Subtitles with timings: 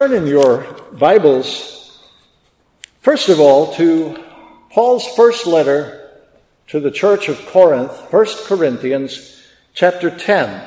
[0.00, 0.62] Turn in your
[0.92, 2.00] Bibles,
[3.00, 4.16] first of all, to
[4.70, 6.10] Paul's first letter
[6.68, 9.42] to the church of Corinth, 1 Corinthians
[9.74, 10.66] chapter 10.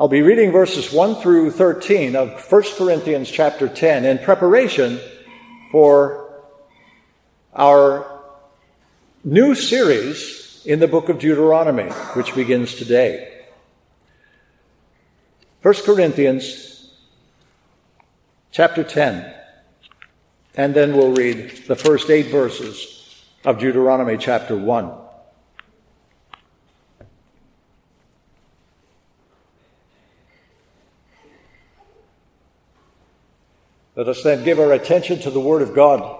[0.00, 4.98] I'll be reading verses 1 through 13 of 1 Corinthians chapter 10 in preparation
[5.70, 6.42] for
[7.54, 8.20] our
[9.22, 13.44] new series in the book of Deuteronomy, which begins today.
[15.62, 16.71] 1 Corinthians
[18.52, 19.34] chapter 10.
[20.54, 24.92] And then we'll read the first eight verses of Deuteronomy chapter 1.
[33.96, 36.18] Let us then give our attention to the Word of God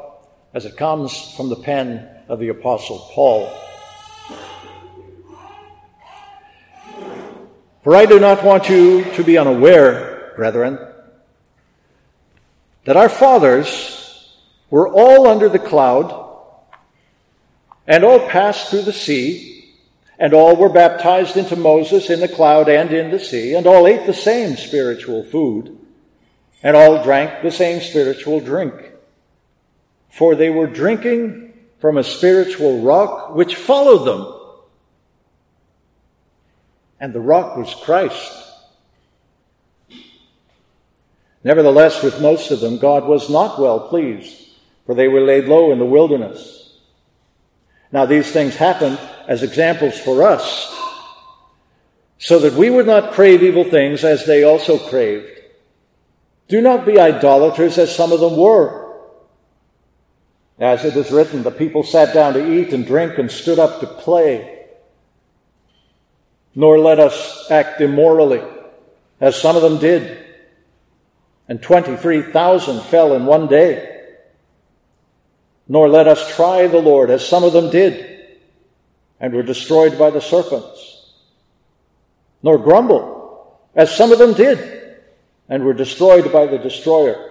[0.55, 3.51] as it comes from the pen of the Apostle Paul.
[7.83, 10.92] For I do not want you to be unaware, brethren,
[12.85, 14.37] that our fathers
[14.71, 16.23] were all under the cloud
[17.87, 19.75] and all passed through the sea,
[20.19, 23.89] and all were baptized into Moses in the cloud and in the sea, and all
[23.89, 25.77] ate the same spiritual food,
[26.63, 28.93] and all drank the same spiritual drink.
[30.11, 34.41] For they were drinking from a spiritual rock which followed them.
[37.01, 38.52] And the rock was Christ.
[41.45, 44.51] Nevertheless, with most of them, God was not well pleased,
[44.87, 46.79] for they were laid low in the wilderness.
[47.91, 50.69] Now, these things happened as examples for us,
[52.19, 55.29] so that we would not crave evil things as they also craved.
[56.49, 58.81] Do not be idolaters as some of them were.
[60.59, 63.81] As it is written, the people sat down to eat and drink and stood up
[63.81, 64.67] to play.
[66.55, 68.43] Nor let us act immorally,
[69.21, 70.23] as some of them did
[71.53, 74.07] and 23,000 fell in one day.
[75.69, 78.27] Nor let us try the Lord, as some of them did,
[79.21, 81.13] and were destroyed by the serpents.
[82.43, 84.95] Nor grumble, as some of them did,
[85.47, 87.31] and were destroyed by the destroyer.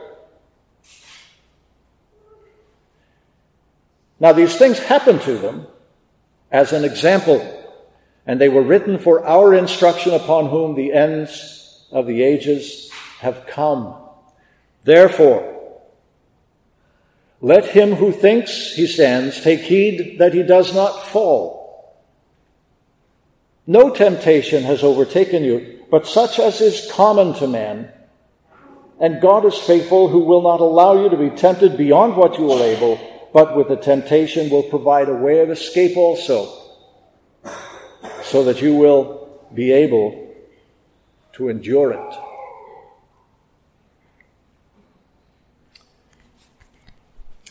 [4.20, 5.66] Now, these things happened to them
[6.52, 7.42] as an example,
[8.28, 13.48] and they were written for our instruction upon whom the ends of the ages have
[13.48, 13.96] come.
[14.84, 15.48] Therefore,
[17.40, 21.60] let him who thinks he stands take heed that he does not fall.
[23.66, 27.92] No temptation has overtaken you, but such as is common to man.
[29.00, 32.52] And God is faithful, who will not allow you to be tempted beyond what you
[32.52, 33.00] are able,
[33.34, 36.52] but with the temptation will provide a way of escape also,
[38.24, 40.36] so that you will be able
[41.34, 42.31] to endure it.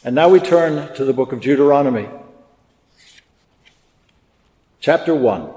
[0.03, 2.09] And now we turn to the book of Deuteronomy,
[4.81, 5.50] chapter 1.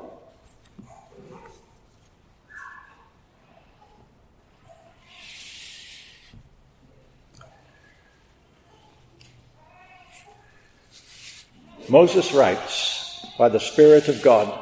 [11.88, 14.60] Moses writes by the Spirit of God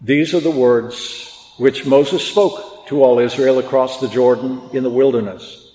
[0.00, 4.90] These are the words which Moses spoke to all Israel across the Jordan in the
[4.90, 5.72] wilderness.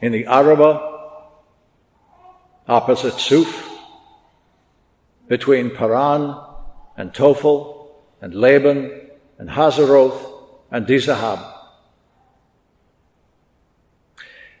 [0.00, 0.94] In the Arabah,
[2.68, 3.70] opposite Suf,
[5.28, 6.36] between Paran
[6.96, 7.90] and Tophel
[8.20, 9.08] and Laban
[9.38, 10.32] and Hazeroth
[10.70, 11.54] and Dizahab.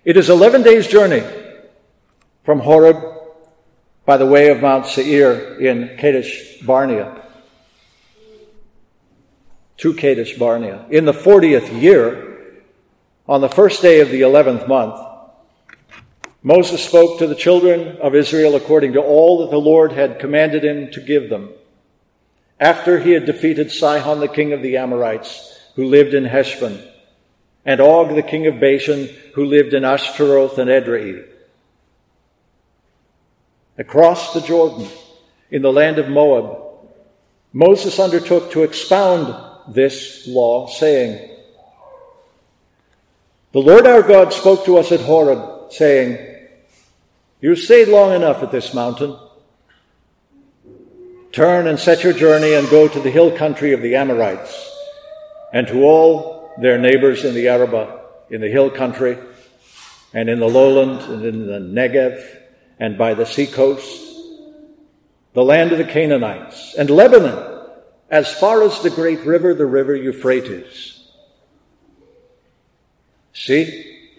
[0.04, 1.22] It is 11 days' journey
[2.44, 2.96] from Horeb
[4.04, 7.25] by the way of Mount Seir in Kadesh Barnea
[9.78, 10.86] to Kadesh Barnea.
[10.90, 12.56] In the 40th year,
[13.28, 15.00] on the first day of the 11th month,
[16.42, 20.64] Moses spoke to the children of Israel according to all that the Lord had commanded
[20.64, 21.50] him to give them.
[22.60, 26.80] After he had defeated Sihon, the king of the Amorites, who lived in Heshbon,
[27.64, 31.26] and Og, the king of Bashan, who lived in Ashtaroth and Edrei.
[33.76, 34.88] Across the Jordan,
[35.50, 36.62] in the land of Moab,
[37.52, 39.34] Moses undertook to expound
[39.68, 41.30] this law, saying,
[43.52, 46.18] The Lord our God spoke to us at Horeb, saying,
[47.40, 49.16] You stayed long enough at this mountain.
[51.32, 54.70] Turn and set your journey and go to the hill country of the Amorites,
[55.52, 59.18] and to all their neighbors in the Arabah, in the hill country,
[60.14, 62.24] and in the lowland, and in the Negev,
[62.78, 64.02] and by the seacoast,
[65.34, 67.45] the land of the Canaanites, and Lebanon
[68.10, 70.92] as far as the great river, the river Euphrates.
[73.32, 74.10] See,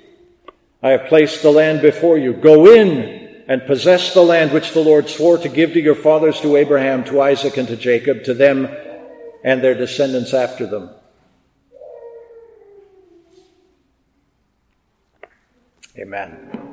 [0.84, 2.34] I have placed the land before you.
[2.34, 6.40] Go in and possess the land which the Lord swore to give to your fathers,
[6.42, 8.68] to Abraham, to Isaac, and to Jacob, to them
[9.44, 10.90] and their descendants after them.
[15.98, 16.67] Amen.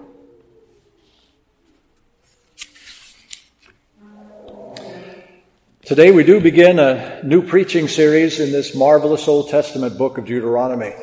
[5.86, 10.24] Today we do begin a new preaching series in this marvelous Old Testament book of
[10.24, 10.94] Deuteronomy.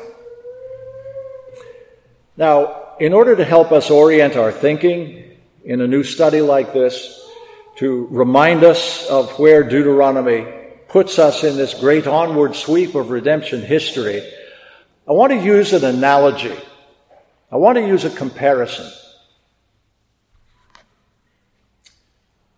[2.36, 7.16] Now, in order to help us orient our thinking in a new study like this,
[7.76, 10.52] to remind us of where Deuteronomy
[10.88, 14.28] puts us in this great onward sweep of redemption history,
[15.08, 16.56] I want to use an analogy.
[17.52, 18.90] I want to use a comparison.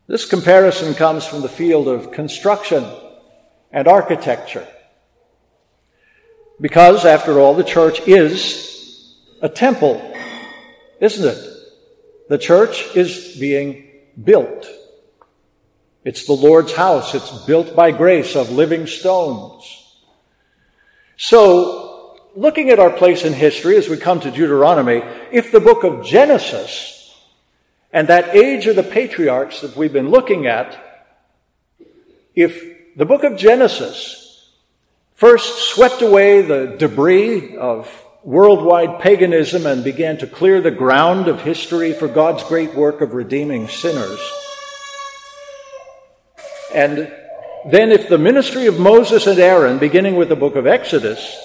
[0.06, 2.84] This comparison comes from the field of construction
[3.72, 4.66] and architecture.
[6.60, 10.14] Because, after all, the church is a temple,
[11.00, 11.50] isn't it?
[12.28, 13.90] The church is being
[14.22, 14.66] built.
[16.04, 17.14] It's the Lord's house.
[17.14, 19.64] It's built by grace of living stones.
[21.16, 25.02] So, looking at our place in history as we come to Deuteronomy,
[25.32, 26.93] if the book of Genesis
[27.94, 30.76] and that age of the patriarchs that we've been looking at,
[32.34, 34.50] if the book of Genesis
[35.12, 37.88] first swept away the debris of
[38.24, 43.14] worldwide paganism and began to clear the ground of history for God's great work of
[43.14, 44.20] redeeming sinners,
[46.74, 47.12] and
[47.70, 51.38] then if the ministry of Moses and Aaron, beginning with the book of Exodus,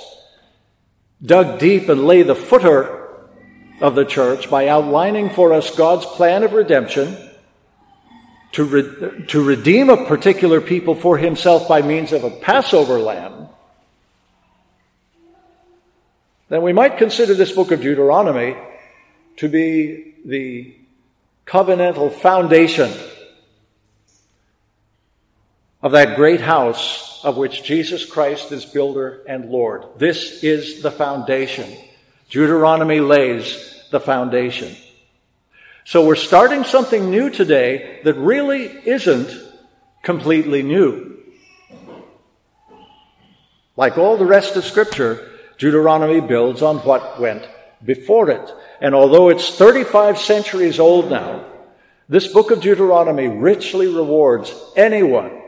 [1.23, 2.98] dug deep and lay the footer
[3.81, 7.17] of the church by outlining for us God's plan of redemption
[8.53, 13.47] to, re- to redeem a particular people for himself by means of a Passover lamb,
[16.49, 18.57] then we might consider this book of Deuteronomy
[19.37, 20.75] to be the
[21.45, 22.91] covenantal foundation
[25.81, 29.85] of that great house of which Jesus Christ is builder and Lord.
[29.97, 31.71] This is the foundation.
[32.29, 34.75] Deuteronomy lays the foundation.
[35.83, 39.31] So we're starting something new today that really isn't
[40.03, 41.17] completely new.
[43.75, 47.47] Like all the rest of Scripture, Deuteronomy builds on what went
[47.83, 48.53] before it.
[48.81, 51.45] And although it's 35 centuries old now,
[52.07, 55.41] this book of Deuteronomy richly rewards anyone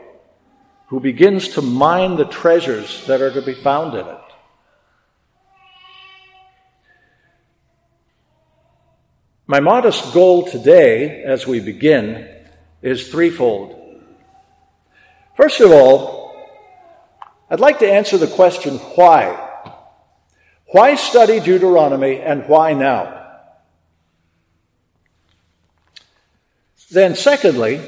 [0.86, 4.21] who begins to mine the treasures that are to be found in it.
[9.46, 12.28] My modest goal today, as we begin,
[12.80, 13.76] is threefold.
[15.36, 16.22] First of all,
[17.50, 19.50] I'd like to answer the question why?
[20.66, 23.18] Why study Deuteronomy and why now?
[26.90, 27.80] Then, secondly,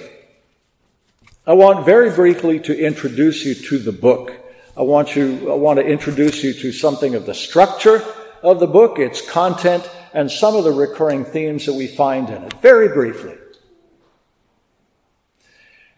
[1.47, 4.33] I want very briefly to introduce you to the book.
[4.77, 8.03] I want you, I want to introduce you to something of the structure
[8.43, 12.45] of the book, its content, and some of the recurring themes that we find in
[12.45, 13.37] it, very briefly.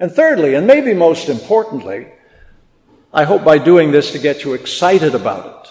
[0.01, 2.09] And thirdly, and maybe most importantly,
[3.13, 5.71] I hope by doing this to get you excited about it.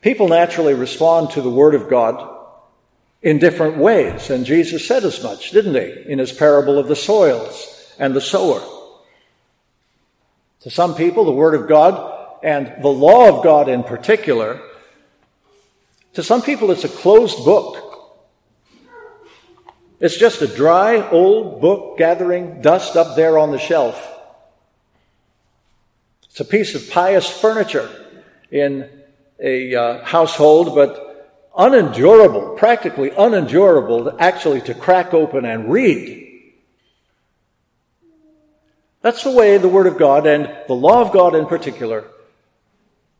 [0.00, 2.34] People naturally respond to the Word of God
[3.22, 6.96] in different ways, and Jesus said as much, didn't he, in his parable of the
[6.96, 8.62] soils and the sower.
[10.60, 14.60] To some people, the Word of God and the law of God in particular
[16.16, 17.76] to some people, it's a closed book.
[20.00, 24.02] It's just a dry, old book gathering dust up there on the shelf.
[26.24, 27.90] It's a piece of pious furniture
[28.50, 28.88] in
[29.38, 36.40] a uh, household, but unendurable, practically unendurable, actually to crack open and read.
[39.02, 42.06] That's the way the Word of God and the law of God in particular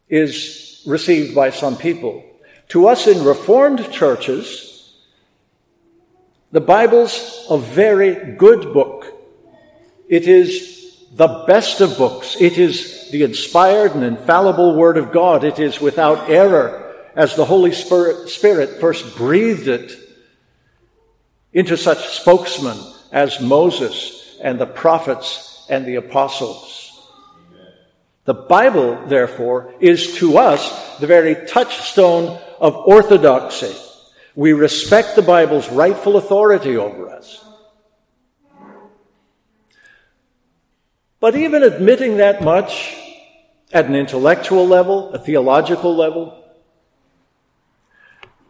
[0.09, 2.25] is received by some people.
[2.69, 4.93] To us in Reformed churches,
[6.51, 9.07] the Bible's a very good book.
[10.09, 12.37] It is the best of books.
[12.41, 15.45] It is the inspired and infallible Word of God.
[15.45, 19.97] It is without error as the Holy Spirit, first breathed it
[21.53, 22.77] into such spokesmen
[23.11, 26.83] as Moses and the prophets and the apostles.
[28.25, 33.75] The Bible, therefore, is to us the very touchstone of orthodoxy.
[34.35, 37.45] We respect the Bible's rightful authority over us.
[41.21, 42.95] But even admitting that much
[43.73, 46.45] at an intellectual level, a theological level,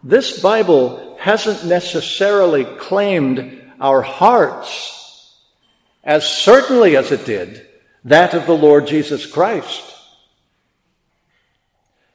[0.03, 5.37] this Bible hasn't necessarily claimed our hearts
[6.05, 7.67] as certainly as it did
[8.05, 9.96] that of the Lord Jesus Christ.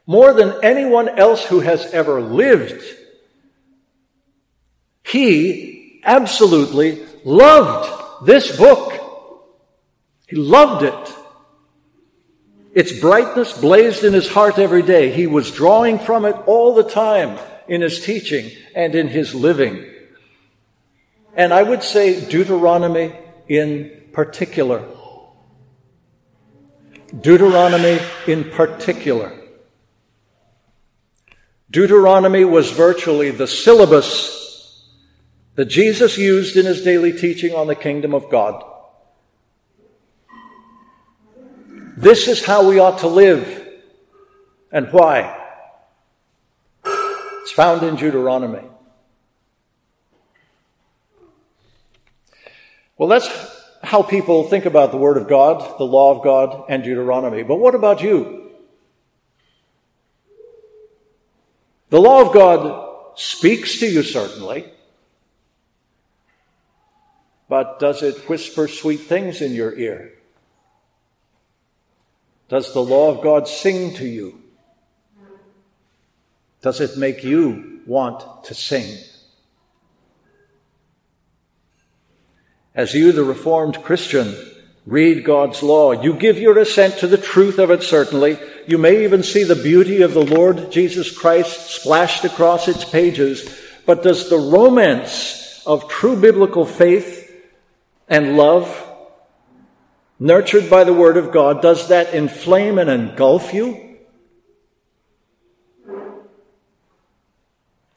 [0.06, 2.82] More than anyone else who has ever lived,
[5.04, 8.92] he absolutely loved this book.
[10.26, 11.16] He loved it.
[12.74, 15.10] Its brightness blazed in his heart every day.
[15.10, 19.84] He was drawing from it all the time in his teaching and in his living.
[21.34, 23.14] And I would say Deuteronomy
[23.48, 24.84] in particular.
[27.20, 29.38] Deuteronomy in particular.
[31.72, 34.86] Deuteronomy was virtually the syllabus
[35.54, 38.62] that Jesus used in his daily teaching on the kingdom of God.
[41.96, 43.66] This is how we ought to live.
[44.70, 45.38] And why?
[46.84, 48.68] It's found in Deuteronomy.
[52.98, 53.28] Well, that's
[53.82, 57.42] how people think about the Word of God, the law of God, and Deuteronomy.
[57.42, 58.51] But what about you?
[61.92, 64.64] The law of God speaks to you, certainly.
[67.50, 70.14] But does it whisper sweet things in your ear?
[72.48, 74.40] Does the law of God sing to you?
[76.62, 78.96] Does it make you want to sing?
[82.74, 84.34] As you, the Reformed Christian,
[84.86, 88.38] read God's law, you give your assent to the truth of it, certainly.
[88.66, 93.58] You may even see the beauty of the Lord Jesus Christ splashed across its pages.
[93.86, 97.30] But does the romance of true biblical faith
[98.08, 98.88] and love,
[100.18, 103.91] nurtured by the Word of God, does that inflame and engulf you?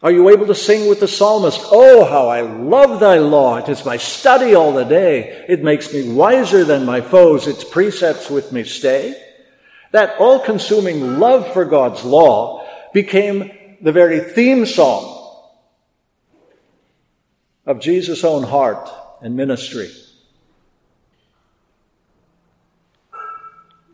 [0.06, 1.62] Are you able to sing with the psalmist?
[1.72, 3.58] Oh, how I love thy law.
[3.58, 5.44] It is my study all the day.
[5.50, 7.48] It makes me wiser than my foes.
[7.48, 9.20] Its precepts with me stay.
[9.94, 15.42] That all consuming love for God's law became the very theme song
[17.66, 18.88] of Jesus' own heart
[19.24, 19.90] and ministry.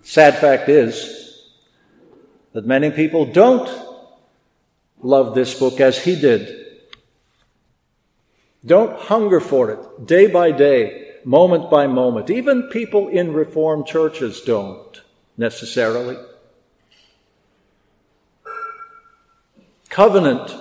[0.02, 1.48] Sad fact is
[2.52, 3.91] that many people don't
[5.02, 6.58] love this book as he did.
[8.66, 12.30] Don't hunger for it day by day, moment by moment.
[12.30, 15.02] Even people in Reformed churches don't
[15.38, 16.18] necessarily.
[19.90, 20.56] Covenant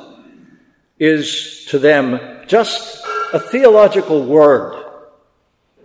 [0.99, 4.85] is to them just a theological word.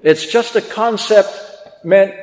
[0.01, 1.29] It's just a concept
[1.83, 2.15] meant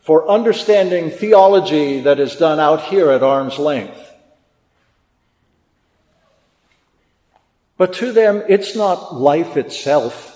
[0.00, 4.07] for understanding theology that is done out here at arm's length.
[7.78, 10.34] But to them, it's not life itself.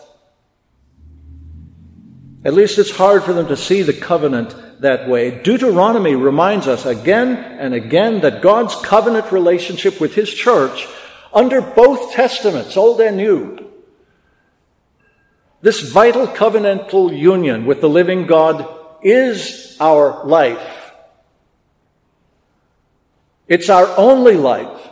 [2.44, 5.42] At least it's hard for them to see the covenant that way.
[5.42, 10.88] Deuteronomy reminds us again and again that God's covenant relationship with His church
[11.34, 13.70] under both testaments, Old and New,
[15.62, 18.68] this vital covenantal union with the living God
[19.02, 20.92] is our life.
[23.46, 24.91] It's our only life.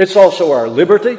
[0.00, 1.18] It's also our liberty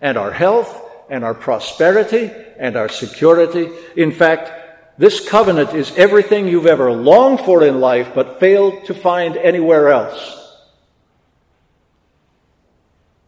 [0.00, 3.70] and our health and our prosperity and our security.
[3.94, 8.94] In fact, this covenant is everything you've ever longed for in life but failed to
[8.94, 10.58] find anywhere else.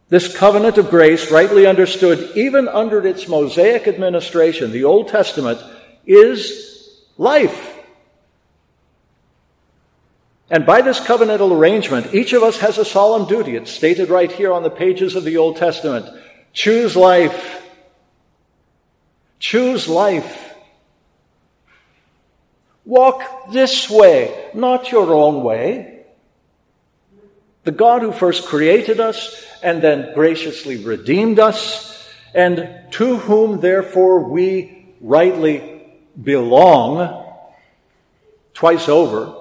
[0.09, 5.61] This covenant of grace, rightly understood even under its Mosaic administration, the Old Testament,
[6.07, 7.76] is life.
[10.49, 13.57] And by this covenantal arrangement, each of us has a solemn duty.
[13.57, 16.07] It's stated right here on the pages of the Old Testament.
[16.53, 17.63] Choose life.
[19.41, 20.55] Choose life.
[22.85, 26.05] Walk this way, not your own way.
[27.65, 34.21] The God who first created us and then graciously redeemed us, and to whom therefore
[34.21, 35.83] we rightly
[36.23, 37.25] belong
[38.55, 39.35] twice over,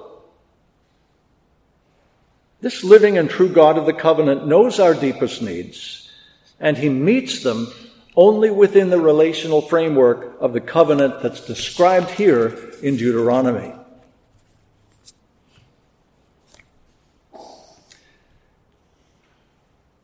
[2.66, 6.10] this living and true God of the covenant knows our deepest needs,
[6.58, 7.68] and he meets them
[8.16, 13.72] only within the relational framework of the covenant that's described here in Deuteronomy.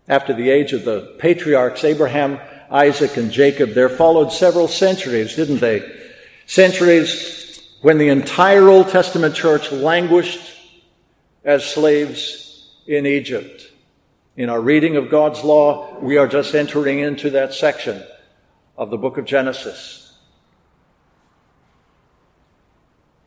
[0.07, 2.38] After the age of the patriarchs Abraham,
[2.71, 5.83] Isaac, and Jacob, there followed several centuries, didn't they?
[6.47, 10.49] Centuries when the entire Old Testament church languished
[11.45, 12.50] as slaves
[12.87, 13.71] in Egypt.
[14.37, 18.03] In our reading of God's law, we are just entering into that section
[18.77, 20.19] of the book of Genesis.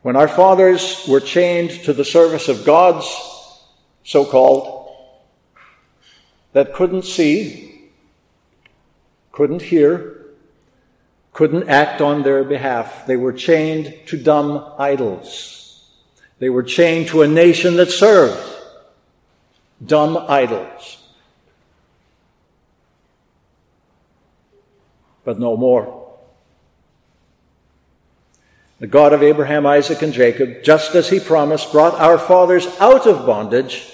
[0.02, 3.08] When our fathers were chained to the service of gods,
[4.04, 4.96] so called,
[6.54, 7.92] that couldn't see,
[9.32, 10.26] couldn't hear,
[11.34, 15.92] couldn't act on their behalf, they were chained to dumb idols.
[16.40, 18.55] They were chained to a nation that served
[19.84, 20.98] dumb idols.
[25.24, 26.04] But no more.
[28.80, 33.08] The God of Abraham, Isaac, and Jacob, just as he promised, brought our fathers out
[33.08, 33.92] of bondage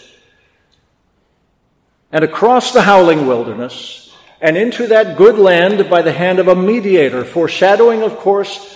[2.12, 6.56] and across the howling wilderness and into that good land by the hand of a
[6.56, 8.76] mediator, foreshadowing, of course,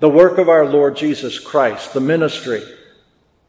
[0.00, 2.62] the work of our Lord Jesus Christ, the ministry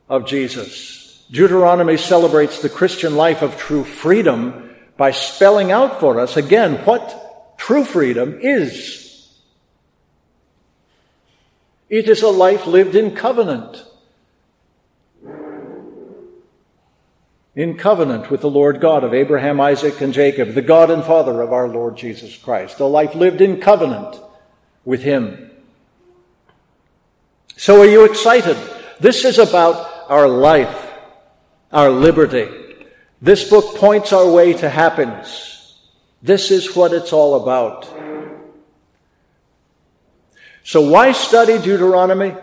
[0.08, 1.05] of Jesus.
[1.32, 7.58] Deuteronomy celebrates the Christian life of true freedom by spelling out for us again what
[7.58, 9.02] true freedom is.
[11.90, 13.84] It is a life lived in covenant.
[17.56, 21.42] In covenant with the Lord God of Abraham, Isaac, and Jacob, the God and Father
[21.42, 22.80] of our Lord Jesus Christ.
[22.80, 24.20] A life lived in covenant
[24.84, 25.52] with Him.
[27.56, 28.58] So are you excited?
[29.00, 30.85] This is about our life
[31.76, 32.48] our liberty.
[33.22, 35.78] This book points our way to happiness.
[36.24, 37.88] This is what it's all about.
[40.64, 42.34] So, why study Deuteronomy?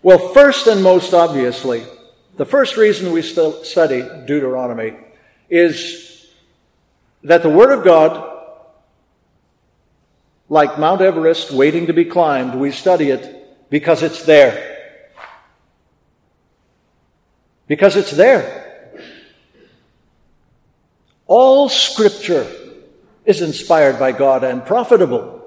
[0.00, 1.84] Well, first and most obviously,
[2.36, 4.96] the first reason we still study Deuteronomy
[5.50, 6.30] is
[7.24, 8.30] that the Word of God,
[10.48, 14.73] like Mount Everest waiting to be climbed, we study it because it's there
[17.66, 18.92] because it's there.
[21.26, 22.50] All scripture
[23.24, 25.40] is inspired by God and profitable.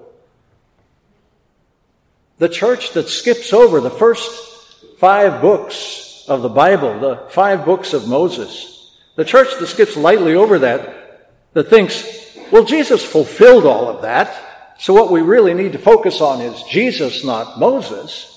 [2.39, 7.93] The church that skips over the first five books of the Bible, the five books
[7.93, 12.05] of Moses, the church that skips lightly over that, that thinks,
[12.51, 16.61] well, Jesus fulfilled all of that, so what we really need to focus on is
[16.63, 18.36] Jesus, not Moses.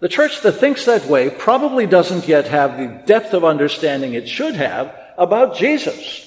[0.00, 4.28] The church that thinks that way probably doesn't yet have the depth of understanding it
[4.28, 6.24] should have about Jesus.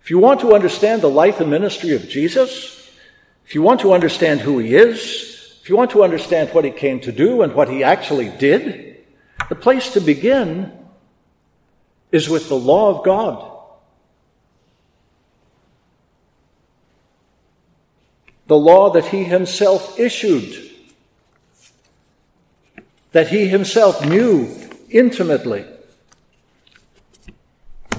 [0.00, 2.90] If you want to understand the life and ministry of Jesus,
[3.44, 6.70] if you want to understand who he is, if you want to understand what he
[6.70, 9.04] came to do and what he actually did,
[9.48, 10.72] the place to begin
[12.12, 13.49] is with the law of God.
[18.50, 20.72] The law that he himself issued,
[23.12, 24.52] that he himself knew
[24.90, 25.64] intimately,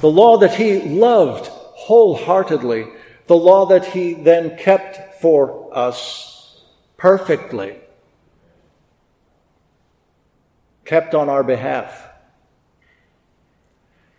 [0.01, 2.85] the law that he loved wholeheartedly,
[3.27, 6.61] the law that he then kept for us
[6.97, 7.77] perfectly,
[10.83, 12.09] kept on our behalf.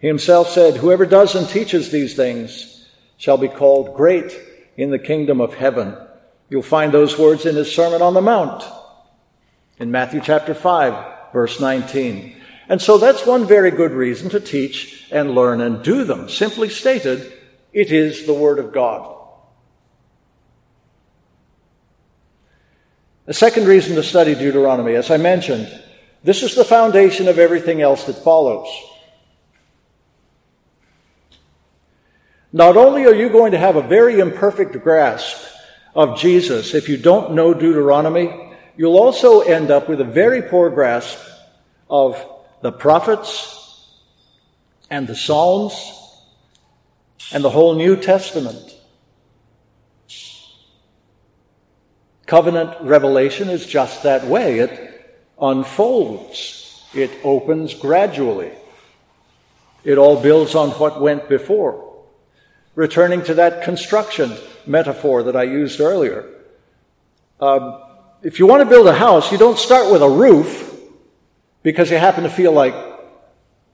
[0.01, 4.35] He himself said, Whoever does and teaches these things shall be called great
[4.79, 5.95] in the kingdom of heaven.
[6.53, 8.63] You'll find those words in his Sermon on the Mount
[9.79, 12.37] in Matthew chapter 5, verse 19.
[12.69, 16.29] And so that's one very good reason to teach and learn and do them.
[16.29, 17.33] Simply stated,
[17.73, 19.17] it is the Word of God.
[23.27, 25.73] A second reason to study Deuteronomy, as I mentioned,
[26.23, 28.69] this is the foundation of everything else that follows.
[32.53, 35.49] Not only are you going to have a very imperfect grasp
[35.95, 40.71] of Jesus, if you don't know Deuteronomy, you'll also end up with a very poor
[40.71, 41.19] grasp
[41.91, 42.25] of
[42.63, 43.89] the prophets
[44.91, 45.75] and the Psalms
[47.33, 48.77] and the whole New Testament.
[52.27, 54.61] Covenant revelation is just that way.
[54.61, 56.83] It unfolds.
[56.95, 58.53] It opens gradually.
[59.85, 61.92] It all builds on what went before.
[62.75, 66.29] Returning to that construction metaphor that I used earlier.
[67.41, 67.83] Um,
[68.23, 70.73] if you want to build a house, you don't start with a roof
[71.63, 72.75] because you happen to feel like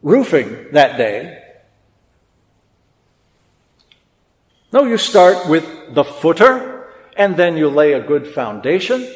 [0.03, 1.43] roofing that day.
[4.73, 9.07] No, you start with the footer and then you lay a good foundation.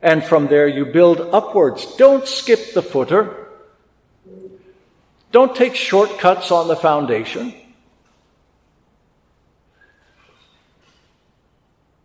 [0.00, 1.96] And from there you build upwards.
[1.96, 3.48] Don't skip the footer.
[5.32, 7.54] Don't take shortcuts on the foundation.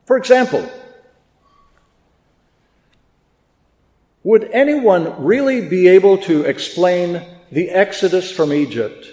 [0.06, 0.70] For example,
[4.24, 9.08] would anyone really be able to explain the Exodus from Egypt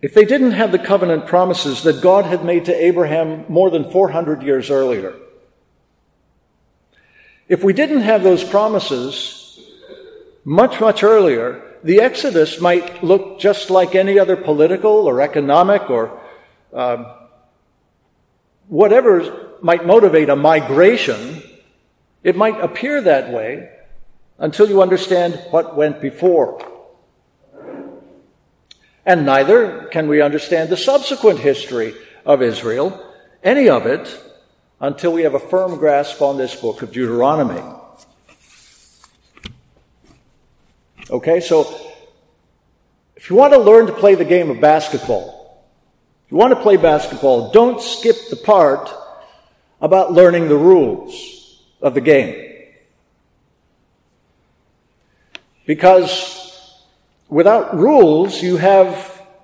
[0.00, 3.90] if they didn't have the covenant promises that God had made to Abraham more than
[3.90, 5.14] 400 years earlier?
[7.48, 9.60] If we didn't have those promises
[10.44, 16.20] much, much earlier, the Exodus might look just like any other political or economic or
[16.72, 17.17] uh,
[18.68, 21.42] whatever might motivate a migration.
[22.22, 23.70] It might appear that way
[24.38, 26.64] until you understand what went before.
[29.04, 31.94] And neither can we understand the subsequent history
[32.26, 33.02] of Israel,
[33.42, 34.22] any of it,
[34.80, 37.62] until we have a firm grasp on this book of Deuteronomy.
[41.10, 41.74] Okay, so
[43.16, 45.37] if you want to learn to play the game of basketball,
[46.28, 48.90] if you want to play basketball, don't skip the part
[49.80, 52.66] about learning the rules of the game.
[55.64, 56.84] Because
[57.30, 58.94] without rules, you have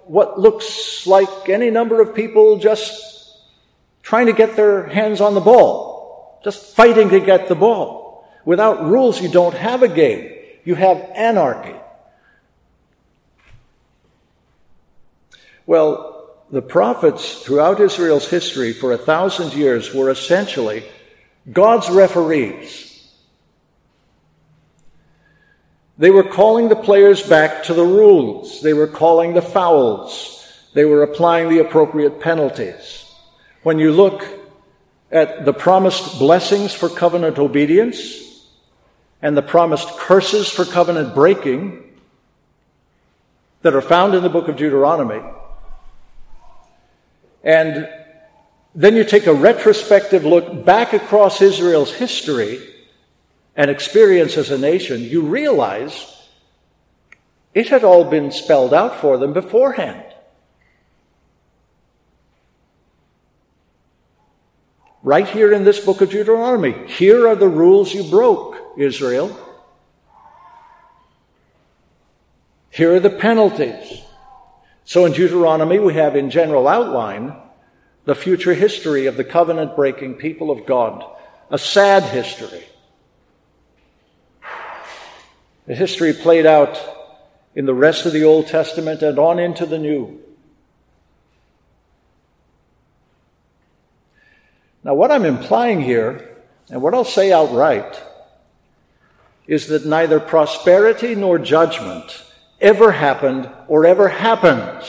[0.04, 3.40] what looks like any number of people just
[4.02, 8.28] trying to get their hands on the ball, just fighting to get the ball.
[8.44, 10.30] Without rules, you don't have a game.
[10.64, 11.76] You have anarchy.
[15.64, 16.13] Well,
[16.54, 20.84] the prophets throughout Israel's history for a thousand years were essentially
[21.50, 23.12] God's referees.
[25.98, 28.62] They were calling the players back to the rules.
[28.62, 30.46] They were calling the fouls.
[30.74, 33.04] They were applying the appropriate penalties.
[33.64, 34.24] When you look
[35.10, 38.46] at the promised blessings for covenant obedience
[39.20, 41.82] and the promised curses for covenant breaking
[43.62, 45.20] that are found in the book of Deuteronomy,
[47.44, 47.88] and
[48.74, 52.58] then you take a retrospective look back across Israel's history
[53.54, 56.10] and experience as a nation, you realize
[57.52, 60.02] it had all been spelled out for them beforehand.
[65.04, 69.38] Right here in this book of Deuteronomy, here are the rules you broke, Israel.
[72.70, 74.02] Here are the penalties.
[74.84, 77.34] So in Deuteronomy, we have in general outline
[78.04, 81.04] the future history of the covenant breaking people of God,
[81.50, 82.64] a sad history
[85.66, 86.78] the history played out
[87.54, 90.20] in the rest of the Old Testament and on into the New.
[94.82, 98.02] Now, what I'm implying here, and what I'll say outright,
[99.46, 102.24] is that neither prosperity nor judgment
[102.64, 104.84] ever happened or ever happens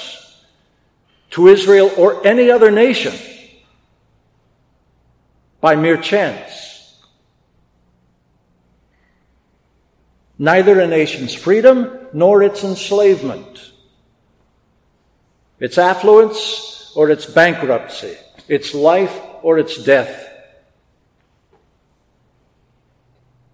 [1.31, 3.13] to Israel or any other nation
[5.61, 6.65] by mere chance.
[10.37, 13.71] neither a nation's freedom nor its enslavement,
[15.59, 18.15] its affluence or its bankruptcy,
[18.47, 20.29] its life or its death.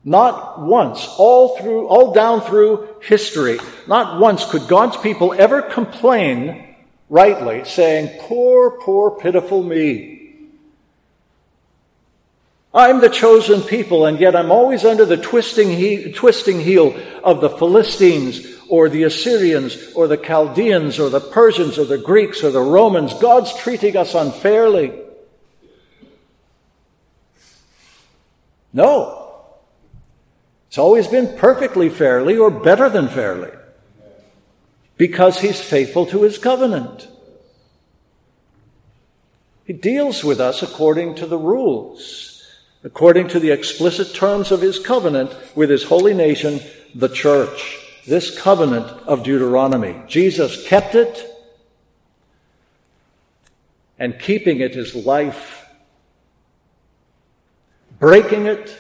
[0.04, 6.76] Not once, all through, all down through history, not once could God's people ever complain
[7.08, 10.22] rightly, saying, Poor, poor, pitiful me.
[12.74, 17.42] I'm the chosen people, and yet I'm always under the twisting, he- twisting heel of
[17.42, 22.50] the Philistines or the Assyrians or the Chaldeans or the Persians or the Greeks or
[22.50, 23.14] the Romans.
[23.16, 24.94] God's treating us unfairly.
[28.72, 29.21] No.
[30.72, 33.52] It's always been perfectly fairly or better than fairly
[34.96, 37.10] because he's faithful to his covenant.
[39.66, 42.32] He deals with us according to the rules
[42.84, 46.60] according to the explicit terms of his covenant with his holy nation,
[46.96, 47.80] the church.
[48.08, 50.02] This covenant of Deuteronomy.
[50.08, 51.28] Jesus kept it,
[54.00, 55.68] and keeping it is life.
[58.00, 58.76] Breaking it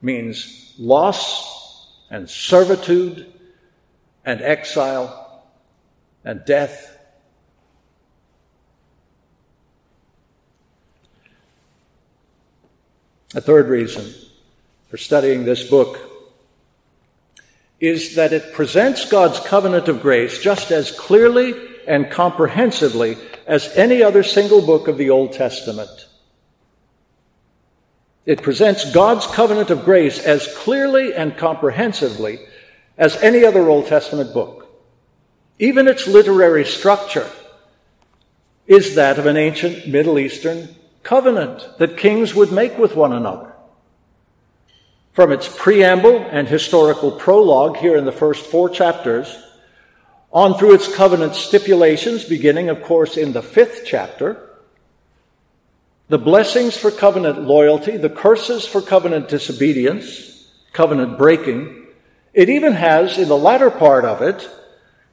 [0.00, 3.32] means loss and servitude
[4.24, 5.42] and exile
[6.24, 6.96] and death
[13.36, 14.14] A third reason
[14.88, 15.98] for studying this book
[17.78, 21.52] is that it presents God's covenant of grace just as clearly
[21.86, 26.06] and comprehensively as any other single book of the Old Testament.
[28.26, 32.40] It presents God's covenant of grace as clearly and comprehensively
[32.98, 34.68] as any other Old Testament book.
[35.60, 37.30] Even its literary structure
[38.66, 43.54] is that of an ancient Middle Eastern covenant that kings would make with one another.
[45.12, 49.34] From its preamble and historical prologue here in the first four chapters,
[50.32, 54.50] on through its covenant stipulations, beginning, of course, in the fifth chapter,
[56.08, 61.86] the blessings for covenant loyalty, the curses for covenant disobedience, covenant breaking.
[62.32, 64.48] It even has, in the latter part of it,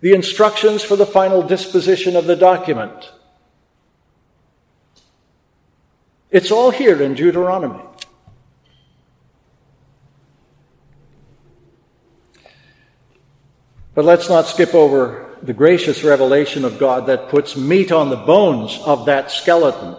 [0.01, 3.11] the instructions for the final disposition of the document.
[6.29, 7.83] It's all here in Deuteronomy.
[13.95, 18.15] But let's not skip over the gracious revelation of God that puts meat on the
[18.15, 19.95] bones of that skeleton,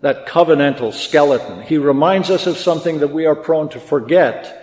[0.00, 1.62] that covenantal skeleton.
[1.62, 4.62] He reminds us of something that we are prone to forget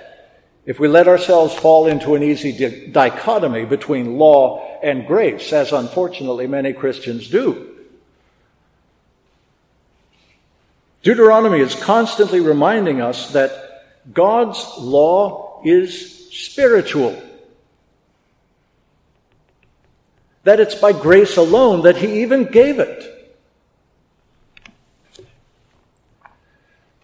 [0.66, 5.74] if we let ourselves fall into an easy di- dichotomy between law and grace, as
[5.74, 7.70] unfortunately many Christians do.
[11.02, 13.52] Deuteronomy is constantly reminding us that
[14.14, 17.22] God's law is spiritual.
[20.44, 23.10] that it's by grace alone that he even gave it.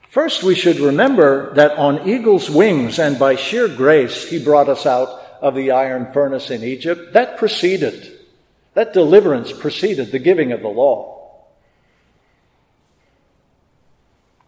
[0.10, 4.88] First, we should remember that on eagle's wings and by sheer grace, he brought us
[4.88, 5.08] out
[5.40, 7.14] of the iron furnace in Egypt.
[7.14, 8.20] That preceded,
[8.74, 11.16] that deliverance preceded the giving of the law.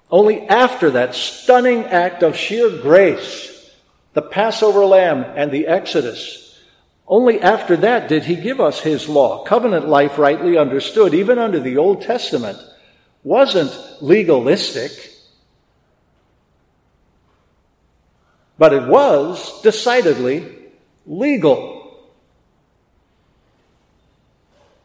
[0.09, 3.71] Only after that stunning act of sheer grace,
[4.13, 6.59] the Passover lamb and the Exodus,
[7.07, 9.43] only after that did he give us his law.
[9.43, 12.57] Covenant life, rightly understood, even under the Old Testament,
[13.23, 13.71] wasn't
[14.01, 15.10] legalistic,
[18.61, 20.45] but it was decidedly
[21.07, 21.99] legal.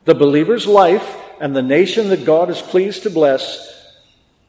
[0.06, 3.92] The believer's life and the nation that God is pleased to bless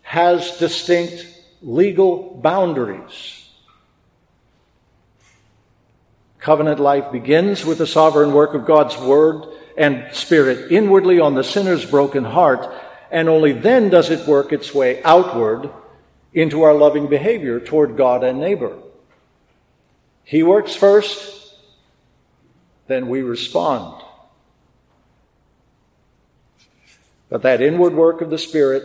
[0.02, 1.28] has distinct
[1.62, 3.50] legal boundaries.
[6.40, 9.44] Covenant life begins with the sovereign work of God's Word
[9.78, 12.66] and Spirit inwardly on the sinner's broken heart,
[13.12, 15.70] and only then does it work its way outward
[16.34, 18.84] into our loving behavior toward God and neighbor.
[20.28, 21.56] He works first,
[22.88, 24.04] then we respond.
[27.30, 28.84] But that inward work of the Spirit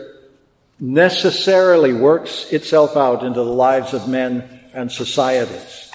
[0.79, 5.91] necessarily works itself out into the lives of men and societies.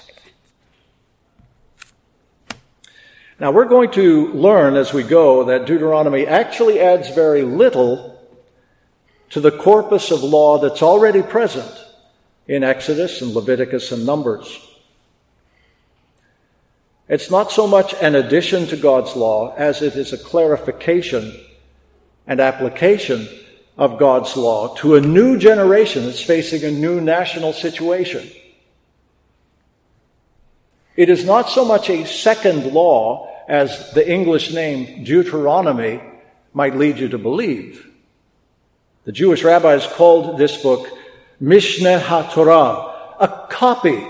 [3.39, 8.23] Now, we're going to learn as we go that Deuteronomy actually adds very little
[9.31, 11.73] to the corpus of law that's already present
[12.47, 14.68] in Exodus and Leviticus and Numbers.
[17.09, 21.35] It's not so much an addition to God's law as it is a clarification
[22.27, 23.27] and application
[23.79, 28.29] of God's law to a new generation that's facing a new national situation.
[30.95, 36.01] It is not so much a second law as the English name Deuteronomy
[36.53, 37.89] might lead you to believe.
[39.05, 40.87] The Jewish rabbis called this book
[41.41, 44.07] Mishneh HaTorah, a copy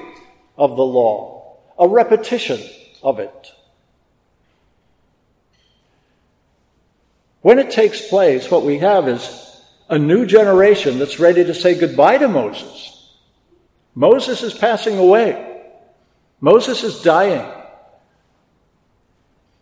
[0.57, 2.59] of the law, a repetition
[3.03, 3.51] of it.
[7.41, 11.79] When it takes place, what we have is a new generation that's ready to say
[11.79, 13.13] goodbye to Moses.
[13.95, 15.61] Moses is passing away.
[16.41, 17.49] Moses is dying.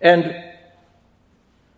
[0.01, 0.43] And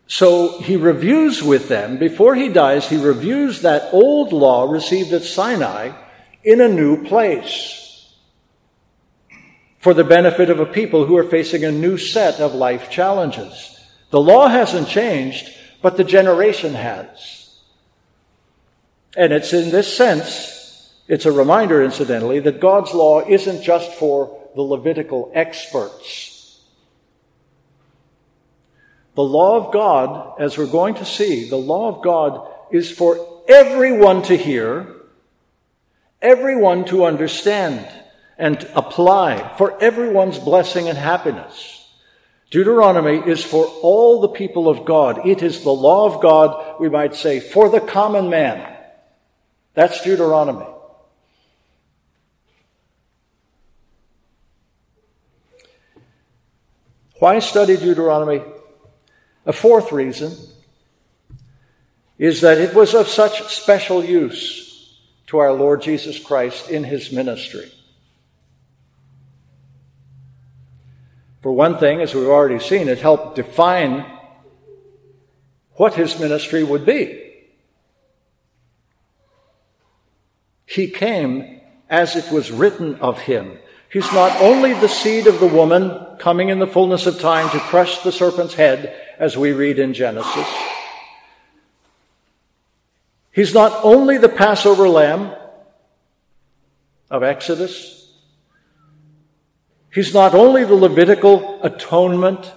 [0.08, 5.24] so he reviews with them, before he dies, he reviews that old law received at
[5.24, 5.92] Sinai
[6.44, 7.89] in a new place
[9.80, 13.80] for the benefit of a people who are facing a new set of life challenges.
[14.10, 15.50] The law hasn't changed,
[15.82, 17.60] but the generation has.
[19.16, 24.50] And it's in this sense, it's a reminder, incidentally, that God's law isn't just for
[24.56, 26.60] the Levitical experts.
[29.16, 33.44] The law of God, as we're going to see, the law of God is for
[33.48, 34.96] everyone to hear,
[36.22, 37.88] everyone to understand
[38.40, 41.76] and apply, for everyone's blessing and happiness.
[42.50, 45.28] Deuteronomy is for all the people of God.
[45.28, 48.76] It is the law of God, we might say, for the common man.
[49.76, 50.66] That's Deuteronomy.
[57.20, 58.42] Why study Deuteronomy?
[59.46, 60.34] A fourth reason
[62.18, 64.98] is that it was of such special use
[65.28, 67.72] to our Lord Jesus Christ in his ministry.
[71.42, 74.06] For one thing, as we've already seen, it helped define
[75.74, 77.26] what his ministry would be.
[80.66, 83.58] He came as it was written of him.
[83.92, 87.60] He's not only the seed of the woman coming in the fullness of time to
[87.60, 90.48] crush the serpent's head, as we read in Genesis.
[93.32, 95.36] He's not only the Passover lamb
[97.10, 97.99] of Exodus.
[99.94, 102.54] He's not only the Levitical atonement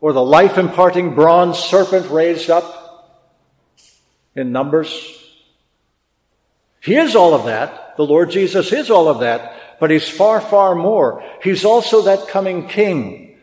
[0.00, 3.16] or the life imparting bronze serpent raised up
[4.34, 5.22] in Numbers.
[6.80, 7.96] He is all of that.
[7.96, 11.24] The Lord Jesus is all of that, but he's far, far more.
[11.42, 13.38] He's also that coming king.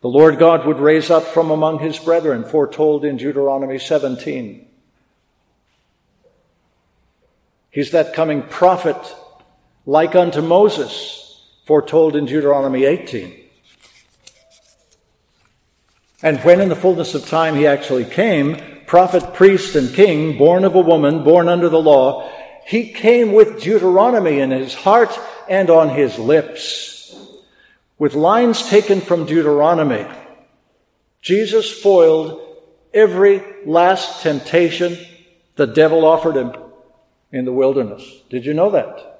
[0.00, 4.66] The Lord God would raise up from among his brethren, foretold in Deuteronomy 17.
[7.70, 8.96] He's that coming prophet
[9.86, 11.17] like unto Moses,
[11.68, 13.44] foretold in Deuteronomy 18.
[16.22, 20.64] And when in the fullness of time he actually came, prophet, priest, and king, born
[20.64, 22.32] of a woman, born under the law,
[22.66, 25.10] he came with Deuteronomy in his heart
[25.46, 27.14] and on his lips.
[27.98, 30.06] With lines taken from Deuteronomy,
[31.20, 32.40] Jesus foiled
[32.94, 34.96] every last temptation
[35.56, 36.54] the devil offered him
[37.30, 38.02] in the wilderness.
[38.30, 39.17] Did you know that?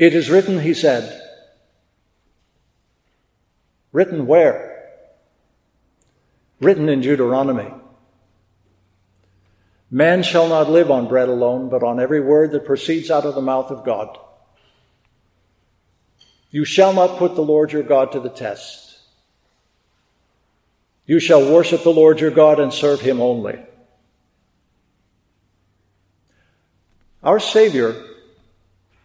[0.00, 1.20] It is written, he said.
[3.92, 4.88] Written where?
[6.58, 7.70] Written in Deuteronomy.
[9.90, 13.34] Man shall not live on bread alone, but on every word that proceeds out of
[13.34, 14.16] the mouth of God.
[16.50, 19.00] You shall not put the Lord your God to the test.
[21.04, 23.58] You shall worship the Lord your God and serve him only.
[27.22, 28.06] Our Savior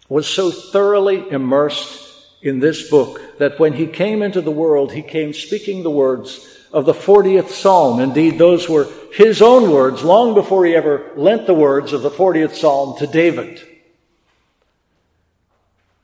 [0.08, 2.06] was so thoroughly immersed
[2.42, 6.48] in this book that when he came into the world, he came speaking the words
[6.72, 8.00] of the 40th Psalm.
[8.00, 12.12] Indeed, those were his own words long before he ever lent the words of the
[12.12, 13.62] 40th Psalm to David.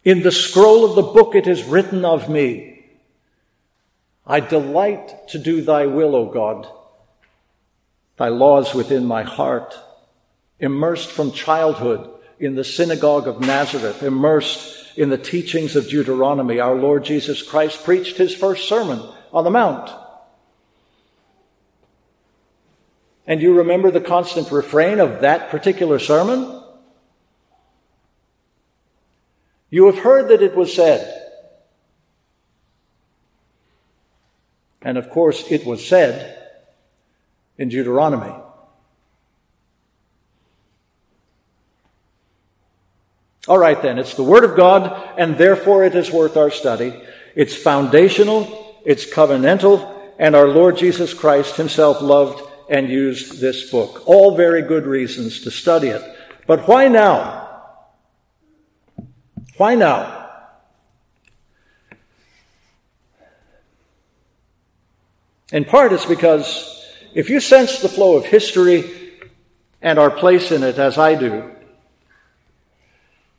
[0.03, 2.85] In the scroll of the book it is written of me,
[4.25, 6.67] I delight to do thy will, O God.
[8.17, 9.75] Thy laws within my heart,
[10.59, 12.10] immersed from childhood
[12.41, 17.83] in the synagogue of Nazareth, immersed in the teachings of Deuteronomy, our Lord Jesus Christ
[17.83, 18.99] preached his first sermon
[19.31, 19.91] on the Mount.
[23.27, 26.63] And you remember the constant refrain of that particular sermon?
[29.69, 31.19] You have heard that it was said.
[34.81, 36.49] And of course, it was said
[37.59, 38.33] in Deuteronomy.
[43.47, 47.01] All right, then, it's the Word of God, and therefore it is worth our study.
[47.35, 54.03] It's foundational, it's covenantal, and our Lord Jesus Christ Himself loved and used this book.
[54.05, 56.03] All very good reasons to study it.
[56.45, 57.49] But why now?
[59.57, 60.29] Why now?
[65.51, 69.11] In part, it's because if you sense the flow of history
[69.81, 71.51] and our place in it as I do,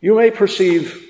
[0.02, 1.08] you may perceive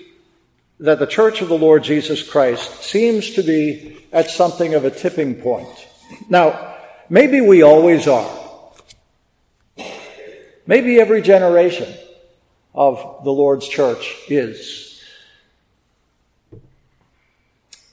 [0.78, 4.90] that the Church of the Lord Jesus Christ seems to be at something of a
[4.90, 5.88] tipping point.
[6.28, 6.76] Now,
[7.08, 8.30] maybe we always are.
[10.66, 11.92] Maybe every generation
[12.74, 15.02] of the Lord's church is.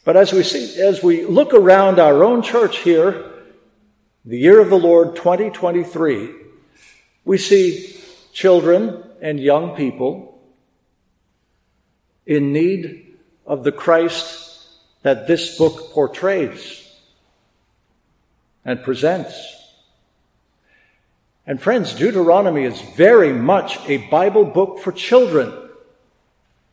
[0.04, 3.32] But as we see, as we look around our own church here,
[4.26, 6.30] the year of the Lord 2023,
[7.24, 7.96] we see
[8.34, 10.29] children and young people
[12.30, 14.68] in need of the Christ
[15.02, 16.88] that this book portrays
[18.64, 19.56] and presents.
[21.48, 25.52] And friends, Deuteronomy is very much a Bible book for children.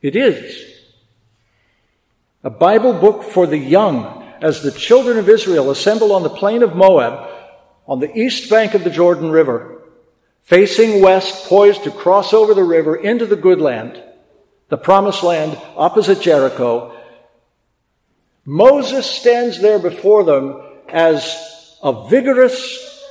[0.03, 0.63] It is.
[2.45, 6.63] A Bible book for the young as the children of Israel assemble on the plain
[6.63, 7.31] of Moab
[7.89, 9.81] on the east bank of the Jordan River,
[10.43, 14.03] facing west, poised to cross over the river into the good land
[14.69, 16.97] the promised land opposite Jericho,
[18.45, 23.03] Moses stands there before them as a vigorous,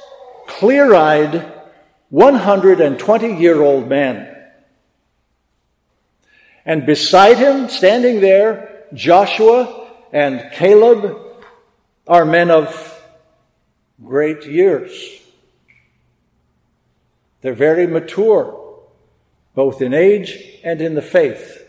[0.48, 1.52] clear eyed,
[2.10, 4.32] 120 year old man.
[6.66, 11.18] And beside him, standing there, Joshua and Caleb
[12.08, 12.92] are men of
[14.04, 15.20] great years.
[17.42, 18.65] They're very mature
[19.56, 21.62] both in age and in the faith.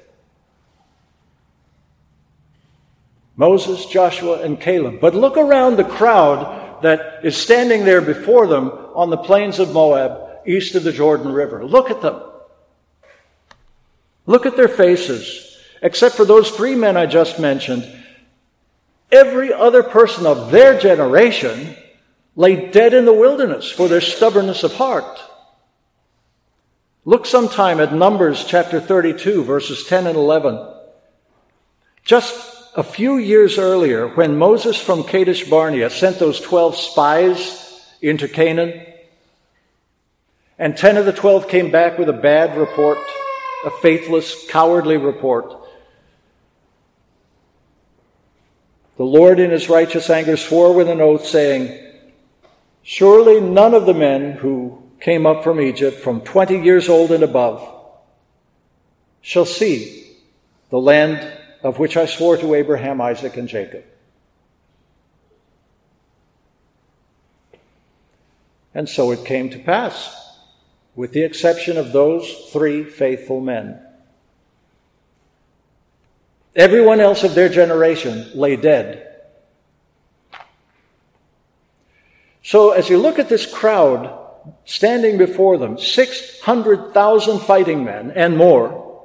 [3.36, 4.98] Moses, Joshua, and Caleb.
[5.00, 9.72] But look around the crowd that is standing there before them on the plains of
[9.72, 11.64] Moab, east of the Jordan River.
[11.64, 12.22] Look at them.
[14.24, 15.58] Look at their faces.
[15.82, 17.86] Except for those three men I just mentioned,
[19.12, 21.76] every other person of their generation
[22.34, 25.22] lay dead in the wilderness for their stubbornness of heart.
[27.08, 30.58] Look sometime at Numbers chapter 32, verses 10 and 11.
[32.02, 32.34] Just
[32.74, 38.84] a few years earlier, when Moses from Kadesh Barnea sent those 12 spies into Canaan,
[40.58, 42.98] and 10 of the 12 came back with a bad report,
[43.64, 45.54] a faithless, cowardly report.
[48.96, 51.72] The Lord, in his righteous anger, swore with an oath, saying,
[52.82, 57.22] Surely none of the men who came up from Egypt, from 20 years old and
[57.22, 57.74] above,
[59.20, 60.16] shall see
[60.70, 61.32] the land
[61.62, 63.84] of which I swore to Abraham, Isaac, and Jacob.
[68.74, 70.14] And so it came to pass,
[70.94, 73.80] with the exception of those three faithful men.
[76.54, 79.02] Everyone else of their generation lay dead.
[82.42, 84.25] So as you look at this crowd
[84.64, 89.04] standing before them, 600,000 fighting men and more,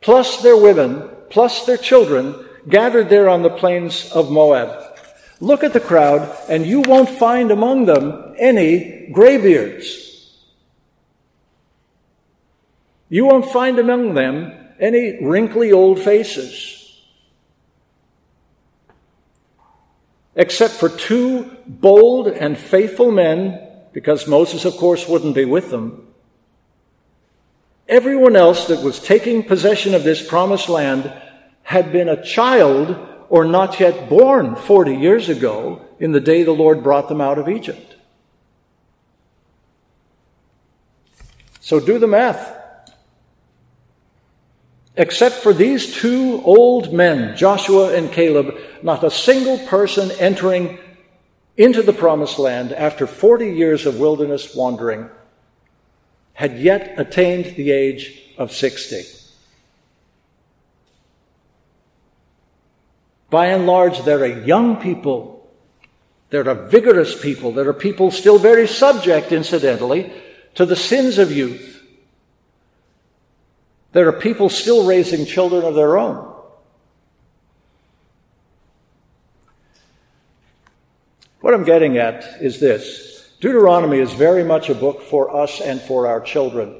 [0.00, 2.34] plus their women, plus their children,
[2.68, 4.98] gathered there on the plains of Moab.
[5.40, 10.04] Look at the crowd, and you won't find among them any graybeards.
[13.08, 16.80] You won't find among them any wrinkly old faces.
[20.36, 26.08] Except for two bold and faithful men, because Moses, of course, wouldn't be with them.
[27.88, 31.10] Everyone else that was taking possession of this promised land
[31.62, 36.52] had been a child or not yet born 40 years ago in the day the
[36.52, 37.96] Lord brought them out of Egypt.
[41.60, 42.52] So do the math.
[44.96, 50.78] Except for these two old men, Joshua and Caleb, not a single person entering
[51.56, 55.08] into the promised land after 40 years of wilderness wandering
[56.32, 59.04] had yet attained the age of 60.
[63.30, 65.48] By and large, there are young people.
[66.30, 67.52] There are vigorous people.
[67.52, 70.12] There are people still very subject, incidentally,
[70.54, 71.82] to the sins of youth.
[73.92, 76.33] There are people still raising children of their own.
[81.44, 85.78] What I'm getting at is this Deuteronomy is very much a book for us and
[85.78, 86.74] for our children.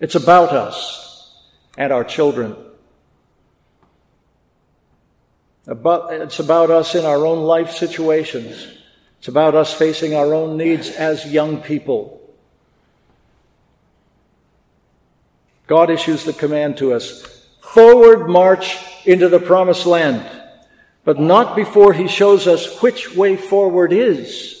[0.00, 1.32] It's about us
[1.78, 2.56] and our children.
[5.68, 8.66] It's about us in our own life situations.
[9.20, 12.20] It's about us facing our own needs as young people.
[15.68, 20.40] God issues the command to us forward march into the promised land,
[21.04, 24.54] but not before He shows us which way forward is.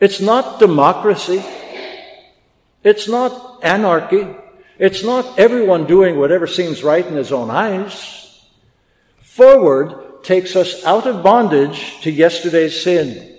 [0.00, 1.44] It's not democracy.
[2.82, 4.26] It's not anarchy.
[4.78, 8.40] It's not everyone doing whatever seems right in his own eyes.
[9.18, 13.38] Forward takes us out of bondage to yesterday's sin.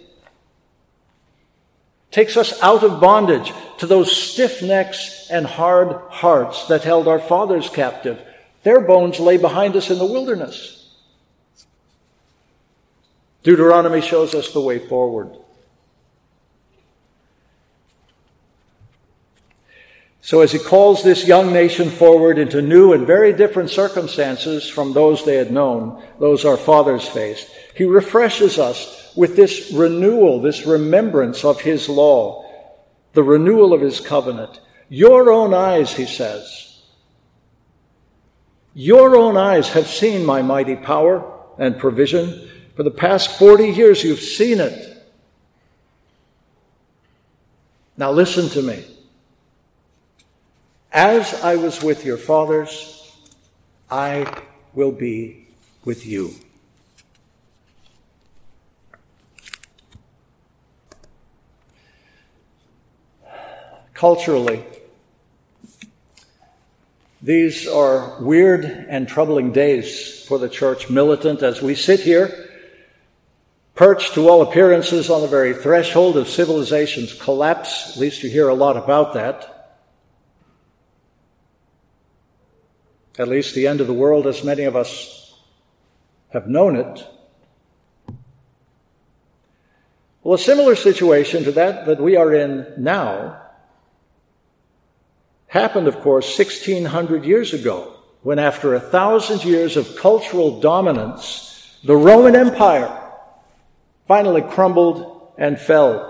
[2.11, 7.19] Takes us out of bondage to those stiff necks and hard hearts that held our
[7.19, 8.23] fathers captive.
[8.63, 10.80] Their bones lay behind us in the wilderness.
[13.43, 15.35] Deuteronomy shows us the way forward.
[20.23, 24.93] So, as he calls this young nation forward into new and very different circumstances from
[24.93, 30.65] those they had known, those our fathers faced, he refreshes us with this renewal, this
[30.65, 32.45] remembrance of his law,
[33.13, 34.61] the renewal of his covenant.
[34.89, 36.71] Your own eyes, he says,
[38.73, 42.49] your own eyes have seen my mighty power and provision.
[42.75, 44.87] For the past 40 years, you've seen it.
[47.97, 48.85] Now listen to me.
[50.91, 53.15] As I was with your fathers,
[53.89, 54.41] I
[54.73, 55.47] will be
[55.85, 56.33] with you.
[63.93, 64.65] Culturally,
[67.21, 72.50] these are weird and troubling days for the church militant as we sit here,
[73.81, 77.89] perched to all appearances on the very threshold of civilization's collapse.
[77.89, 79.47] At least you hear a lot about that.
[83.17, 85.33] at least the end of the world, as many of us
[86.29, 87.07] have known it.
[90.21, 93.41] Well, a similar situation to that that we are in now
[95.47, 101.97] happened, of course, 1600 years ago, when after a thousand years of cultural dominance, the
[101.97, 103.00] Roman Empire
[104.07, 106.07] finally crumbled and fell.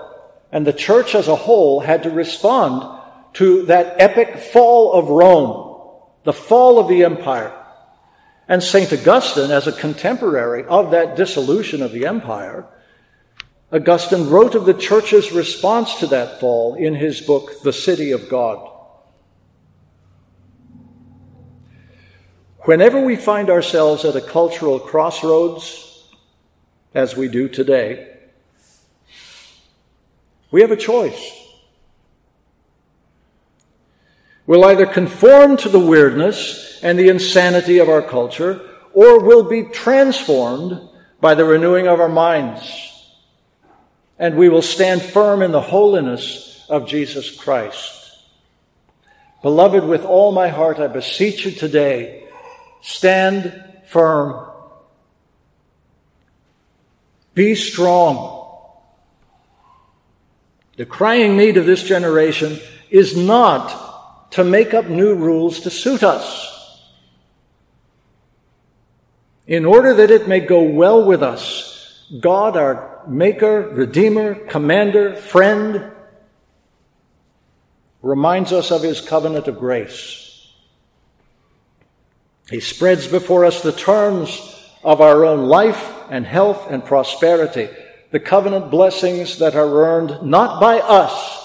[0.50, 3.00] And the church as a whole had to respond
[3.34, 5.80] to that epic fall of Rome,
[6.24, 7.58] the fall of the empire.
[8.48, 8.92] And St.
[8.92, 12.66] Augustine, as a contemporary of that dissolution of the empire,
[13.72, 18.28] Augustine wrote of the church's response to that fall in his book, The City of
[18.28, 18.68] God.
[22.64, 25.91] Whenever we find ourselves at a cultural crossroads,
[26.94, 28.08] as we do today,
[30.50, 31.38] we have a choice.
[34.46, 38.60] We'll either conform to the weirdness and the insanity of our culture,
[38.92, 40.80] or we'll be transformed
[41.20, 42.90] by the renewing of our minds.
[44.18, 48.18] And we will stand firm in the holiness of Jesus Christ.
[49.42, 52.28] Beloved, with all my heart, I beseech you today,
[52.80, 54.51] stand firm.
[57.34, 58.40] Be strong.
[60.76, 62.58] The crying need of this generation
[62.90, 66.48] is not to make up new rules to suit us.
[69.46, 75.90] In order that it may go well with us, God, our Maker, Redeemer, Commander, Friend,
[78.00, 80.52] reminds us of His covenant of grace.
[82.50, 87.68] He spreads before us the terms of our own life and health and prosperity,
[88.10, 91.38] the covenant blessings that are earned not by us,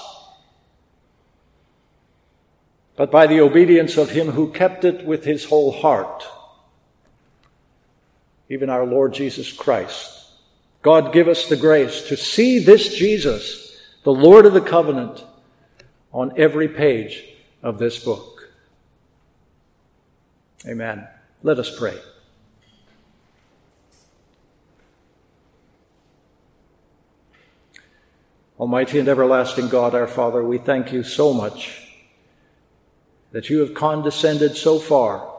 [2.96, 6.26] but by the obedience of him who kept it with his whole heart,
[8.50, 10.14] even our Lord Jesus Christ.
[10.82, 15.24] God give us the grace to see this Jesus, the Lord of the covenant,
[16.12, 17.24] on every page
[17.62, 18.50] of this book.
[20.66, 21.08] Amen.
[21.44, 21.98] Let us pray.
[28.60, 31.94] Almighty and everlasting God, our Father, we thank you so much
[33.32, 35.32] that you have condescended so far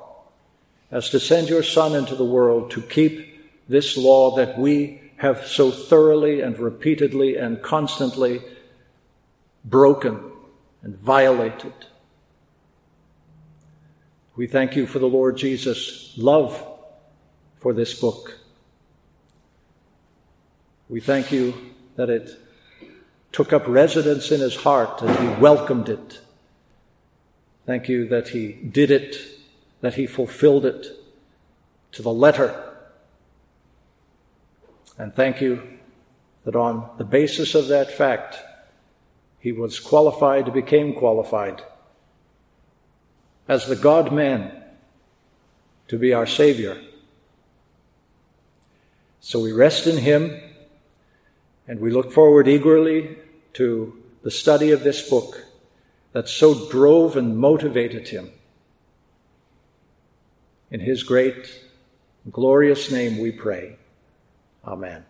[0.93, 5.45] as to send your Son into the world to keep this law that we have
[5.47, 8.41] so thoroughly and repeatedly and constantly
[9.64, 10.23] broken
[10.83, 11.73] and violated.
[14.37, 16.64] We thank you for the Lord Jesus' love
[17.59, 18.39] for this book.
[20.89, 21.53] We thank you
[21.97, 22.39] that it
[23.33, 26.20] took up residence in his heart and he welcomed it
[27.68, 29.14] Thank you that He did it,
[29.83, 30.87] that He fulfilled it
[31.93, 32.72] to the letter.
[34.97, 35.62] And thank you
[36.47, 38.39] that on the basis of that fact,
[39.39, 41.62] He was qualified, became qualified
[43.47, 44.64] as the God man
[45.89, 46.81] to be our Savior.
[49.20, 50.41] So we rest in Him
[51.69, 53.16] and we look forward eagerly
[53.53, 55.45] to the study of this book
[56.12, 58.31] that so drove and motivated him.
[60.71, 61.61] In his great,
[62.31, 63.77] glorious name we pray.
[64.64, 65.05] Amen.